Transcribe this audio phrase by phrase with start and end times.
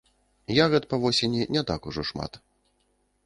[0.65, 2.41] Ягад па восені не так ужо шмат.